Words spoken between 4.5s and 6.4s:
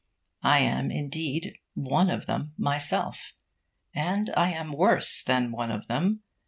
am worse than one of them.